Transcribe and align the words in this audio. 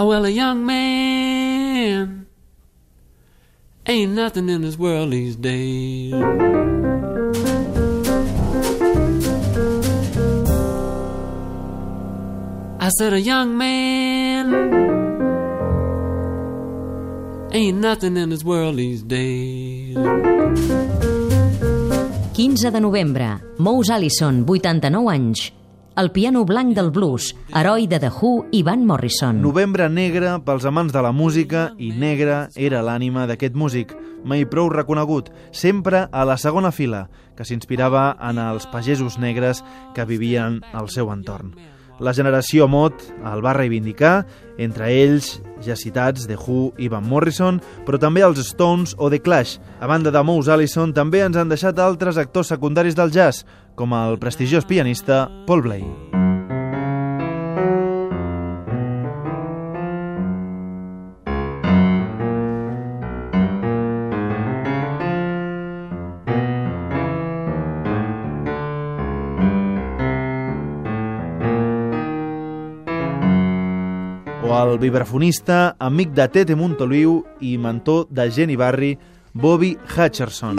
Oh, 0.00 0.06
well, 0.06 0.24
a 0.26 0.28
young 0.28 0.64
man 0.64 2.26
ain't 3.84 4.12
nothing 4.12 4.48
in 4.48 4.62
this 4.62 4.78
world 4.78 5.10
these 5.10 5.34
days. 5.34 6.14
I 12.78 12.90
said, 12.96 13.12
a 13.12 13.20
young 13.20 13.58
man 13.58 14.54
ain't 17.50 17.78
nothing 17.78 18.16
in 18.16 18.30
this 18.30 18.44
world 18.44 18.76
these 18.76 19.02
days. 19.02 19.96
15 22.36 22.70
de 22.70 22.80
novembre, 22.80 23.40
Mous 23.58 23.90
Allison, 23.90 24.44
89 24.48 25.08
anys. 25.08 25.50
El 25.98 26.12
piano 26.12 26.44
blanc 26.44 26.76
del 26.76 26.92
blues, 26.94 27.32
heroi 27.58 27.88
de 27.90 27.98
The 27.98 28.08
Who 28.14 28.44
i 28.54 28.60
Van 28.62 28.84
Morrison. 28.86 29.40
Novembre 29.42 29.88
negre 29.90 30.36
pels 30.46 30.62
amants 30.68 30.92
de 30.94 31.00
la 31.02 31.10
música 31.10 31.72
i 31.74 31.88
negra 31.90 32.36
era 32.54 32.84
l'ànima 32.86 33.24
d'aquest 33.26 33.56
músic, 33.58 33.96
mai 34.22 34.44
prou 34.46 34.70
reconegut, 34.70 35.32
sempre 35.50 36.04
a 36.12 36.22
la 36.22 36.36
segona 36.38 36.70
fila, 36.70 37.08
que 37.34 37.42
s'inspirava 37.42 38.12
en 38.30 38.38
els 38.38 38.68
pagesos 38.70 39.18
negres 39.18 39.64
que 39.96 40.06
vivien 40.06 40.60
al 40.70 40.86
seu 40.94 41.10
entorn. 41.10 41.50
La 42.00 42.14
generació 42.14 42.68
Mot 42.70 43.02
el 43.26 43.42
va 43.44 43.56
reivindicar, 43.56 44.22
entre 44.58 44.90
ells 44.92 45.38
ja 45.64 45.76
citats 45.78 46.28
The 46.28 46.36
Who 46.38 46.72
i 46.78 46.90
Van 46.92 47.06
Morrison, 47.06 47.58
però 47.86 47.98
també 47.98 48.22
els 48.26 48.42
Stones 48.46 48.94
o 48.98 49.10
The 49.10 49.22
Clash. 49.22 49.58
A 49.80 49.90
banda 49.90 50.14
de 50.14 50.22
Mose 50.22 50.52
Allison, 50.52 50.94
també 50.94 51.24
ens 51.26 51.36
han 51.36 51.50
deixat 51.50 51.78
altres 51.82 52.18
actors 52.18 52.54
secundaris 52.54 52.98
del 52.98 53.14
jazz, 53.14 53.44
com 53.74 53.94
el 53.94 54.18
prestigiós 54.22 54.66
pianista 54.66 55.26
Paul 55.46 55.66
Bley. 55.66 56.17
O 74.48 74.72
el 74.72 74.78
vibrafonista, 74.78 75.76
amic 75.78 76.14
de 76.16 76.24
Tete 76.32 76.56
Montoliu 76.56 77.18
i 77.44 77.56
mentor 77.60 78.06
de 78.08 78.30
Jenny 78.32 78.56
Barry, 78.56 78.96
Bobby 79.34 79.76
Hutcherson. 79.94 80.56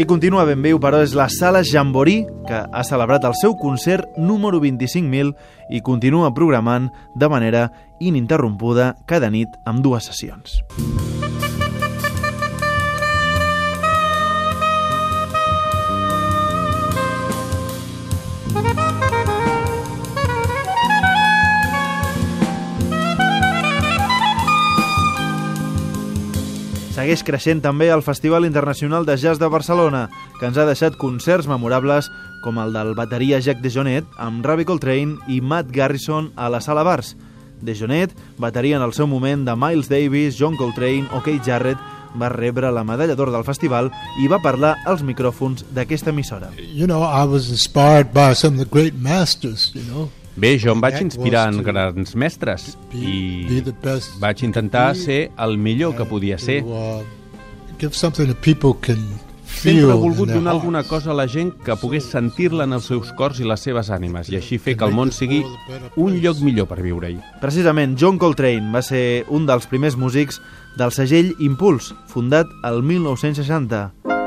Qui 0.00 0.06
continua 0.08 0.46
ben 0.48 0.62
viu, 0.64 0.78
però, 0.80 1.02
és 1.04 1.12
la 1.12 1.26
Sala 1.28 1.60
Jamborí, 1.60 2.22
que 2.48 2.56
ha 2.64 2.84
celebrat 2.88 3.26
el 3.28 3.34
seu 3.36 3.52
concert 3.60 4.16
número 4.16 4.56
25.000 4.56 5.34
i 5.76 5.82
continua 5.84 6.30
programant 6.32 6.86
de 7.12 7.28
manera 7.28 7.66
ininterrompuda 8.00 8.94
cada 9.04 9.28
nit 9.28 9.60
amb 9.68 9.84
dues 9.84 10.08
sessions. 10.08 10.62
Segueix 27.00 27.22
creixent 27.24 27.62
també 27.64 27.86
el 27.88 28.02
Festival 28.04 28.44
Internacional 28.44 29.06
de 29.08 29.14
Jazz 29.16 29.40
de 29.40 29.48
Barcelona, 29.48 30.02
que 30.36 30.44
ens 30.50 30.58
ha 30.60 30.66
deixat 30.68 30.98
concerts 31.00 31.46
memorables 31.48 32.10
com 32.44 32.58
el 32.60 32.74
del 32.76 32.90
bateria 32.98 33.38
Jack 33.40 33.62
DeJohnette 33.64 34.20
amb 34.20 34.44
Ravi 34.44 34.66
Coltrane 34.68 35.16
i 35.32 35.38
Matt 35.40 35.72
Garrison 35.72 36.28
a 36.36 36.50
la 36.52 36.60
Sala 36.60 36.84
Bars. 36.84 37.14
DeJohnette, 37.64 38.12
bateria 38.36 38.76
en 38.76 38.84
el 38.84 38.92
seu 38.92 39.08
moment 39.08 39.48
de 39.48 39.56
Miles 39.56 39.88
Davis, 39.88 40.36
John 40.36 40.60
Coltrane 40.60 41.08
o 41.16 41.22
Keith 41.24 41.48
Jarrett, 41.48 41.80
va 42.20 42.28
rebre 42.28 42.68
la 42.68 42.84
medalla 42.84 43.16
d'or 43.16 43.32
del 43.32 43.48
festival 43.48 43.88
i 44.20 44.28
va 44.28 44.44
parlar 44.44 44.76
als 44.84 45.00
micròfons 45.00 45.70
d'aquesta 45.72 46.12
emissora. 46.12 46.52
You 46.60 46.84
know, 46.84 47.00
I 47.00 47.24
was 47.24 47.48
inspired 47.48 48.12
by 48.12 48.34
some 48.34 48.60
of 48.60 48.66
the 48.66 48.68
great 48.68 49.00
masters, 49.00 49.70
you 49.72 49.88
know. 49.88 50.10
Bé, 50.40 50.54
jo 50.56 50.72
em 50.72 50.80
vaig 50.80 50.96
inspirar 51.02 51.48
en 51.50 51.58
grans 51.64 52.14
mestres 52.16 52.70
i 52.96 53.60
vaig 54.22 54.44
intentar 54.46 54.94
ser 54.96 55.26
el 55.36 55.58
millor 55.60 55.92
que 55.98 56.06
podia 56.08 56.38
ser. 56.40 56.62
Uh, 56.64 57.02
give 57.78 57.92
something 57.92 58.26
that 58.30 58.40
people 58.40 58.72
can 58.80 59.02
Sempre 59.50 59.82
feel 59.82 59.90
he 59.90 59.98
volgut 59.98 60.30
donar 60.30 60.52
alguna 60.52 60.82
cosa 60.84 61.10
a 61.10 61.14
la 61.14 61.26
gent 61.28 61.50
que 61.64 61.74
pogués 61.76 62.06
sentir-la 62.08 62.64
en 62.64 62.72
els 62.78 62.86
seus 62.88 63.10
cors 63.18 63.40
i 63.42 63.48
les 63.48 63.60
seves 63.60 63.90
ànimes 63.90 64.30
i 64.30 64.38
així 64.38 64.60
fer 64.62 64.76
que 64.78 64.86
el 64.86 64.94
món 64.96 65.10
sigui 65.12 65.42
un 65.96 66.16
lloc 66.22 66.40
millor 66.46 66.70
per 66.70 66.78
viure-hi. 66.80 67.18
Precisament, 67.42 67.98
John 68.00 68.16
Coltrane 68.22 68.72
va 68.72 68.80
ser 68.86 69.26
un 69.28 69.50
dels 69.50 69.68
primers 69.68 69.98
músics 69.98 70.40
del 70.78 70.94
segell 70.94 71.34
Impuls, 71.42 71.92
fundat 72.08 72.48
el 72.64 72.80
1960. 72.86 74.19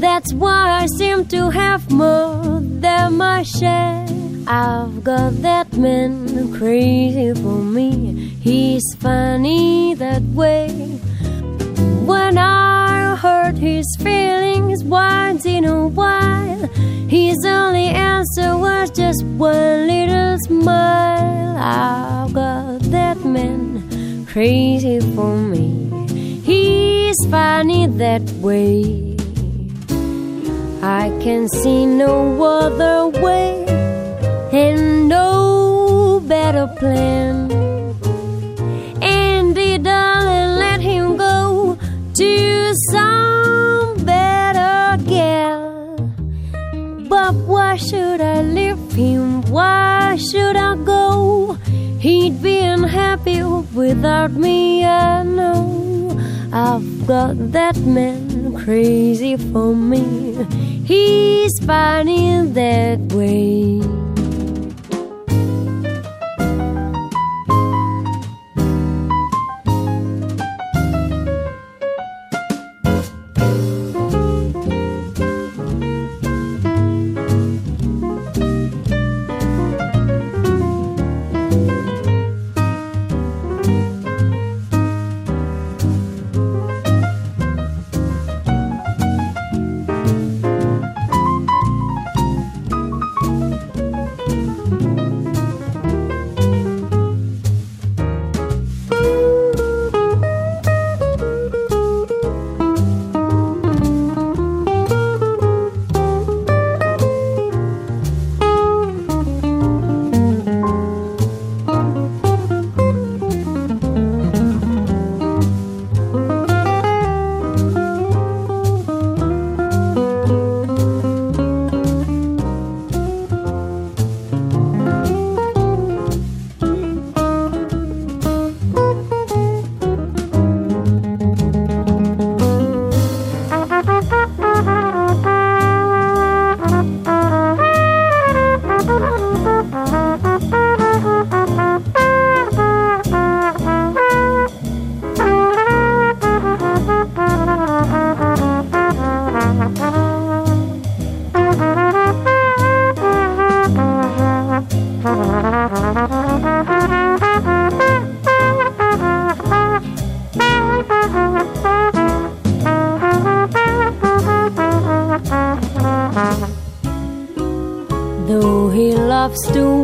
That's 0.00 0.32
why 0.32 0.80
I 0.82 0.86
seem 0.96 1.26
to 1.26 1.50
have 1.50 1.90
more 1.90 2.60
than 2.62 3.18
my 3.18 3.42
share. 3.42 4.06
I've 4.46 5.04
got 5.04 5.42
that 5.42 5.74
man 5.76 6.50
crazy 6.54 7.34
for 7.34 7.58
me. 7.76 8.32
He's 8.40 8.82
funny 8.98 9.92
that 9.96 10.22
way. 10.22 10.70
When 12.06 12.38
I 12.38 13.14
hurt 13.16 13.58
his 13.58 13.84
feelings 14.00 14.82
once 14.84 15.44
in 15.44 15.66
a 15.66 15.86
while, 15.88 16.66
his 17.06 17.36
only 17.44 17.88
answer 17.88 18.56
was 18.56 18.90
just 18.90 19.22
one 19.22 19.86
little 19.86 20.38
smile. 20.46 21.58
I've 21.58 22.32
got 22.32 22.80
that 22.84 23.22
man 23.22 24.24
crazy 24.24 24.98
for 25.14 25.36
me. 25.36 26.40
He's 26.42 27.18
funny 27.28 27.86
that 27.86 28.22
way. 28.40 29.09
I 30.82 31.10
can 31.22 31.46
see 31.46 31.84
no 31.84 32.42
other 32.42 33.08
way 33.20 33.66
and 34.50 35.10
no 35.10 36.22
better 36.26 36.66
plan. 36.78 37.52
Andy, 39.02 39.76
darling, 39.76 40.56
let 40.58 40.80
him 40.80 41.18
go 41.18 41.76
to 42.14 42.74
some 42.90 44.04
better 44.06 44.96
gal. 45.04 45.96
But 47.10 47.34
why 47.34 47.76
should 47.76 48.22
I 48.22 48.40
leave 48.40 48.92
him? 48.92 49.42
Why 49.50 50.16
should 50.16 50.56
I 50.56 50.76
go? 50.76 51.58
He'd 51.98 52.42
be 52.42 52.58
unhappy 52.60 53.42
without 53.42 54.32
me, 54.32 54.86
I 54.86 55.24
know. 55.24 56.18
I've 56.50 57.06
got 57.06 57.52
that 57.52 57.76
man 57.76 58.29
crazy 58.64 59.36
for 59.36 59.74
me. 59.74 60.34
He's 60.84 61.58
funny 61.64 62.46
that 62.46 63.00
way. 63.12 63.99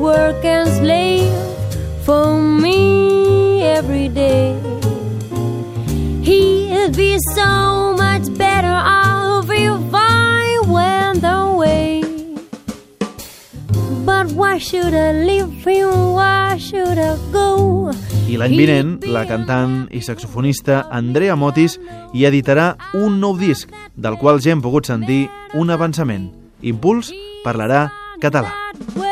Work 0.00 0.44
and 0.44 0.68
slave 0.68 1.32
for 2.04 2.38
me 2.38 3.62
every 3.62 4.08
day, 4.08 4.54
he'd 6.22 6.96
be 6.96 7.18
so 7.34 7.94
much 7.96 8.32
better 8.38 8.72
off 8.72 9.48
if 9.50 9.80
I 9.92 10.58
went 10.68 11.24
away. 11.24 12.02
But 14.04 14.32
why 14.32 14.58
should 14.58 14.94
I 14.94 15.12
leave 15.12 15.64
him? 15.66 16.14
Why 16.14 16.58
should 16.58 16.98
I 16.98 17.16
go? 17.32 17.90
I 18.26 18.36
l'any 18.38 18.56
vinent, 18.58 19.04
la 19.06 19.24
cantant 19.26 19.86
i 19.94 20.00
saxofonista 20.02 20.86
Andrea 20.90 21.36
Motis 21.38 21.78
hi 22.14 22.26
editarà 22.26 22.72
un 22.94 23.20
nou 23.22 23.38
disc, 23.38 23.70
del 23.94 24.18
qual 24.18 24.42
ja 24.42 24.54
hem 24.54 24.62
pogut 24.62 24.86
sentir 24.90 25.26
un 25.54 25.70
avançament. 25.70 26.30
Impuls 26.62 27.12
parlarà 27.44 27.86
català. 28.22 28.50
Well, 28.96 29.05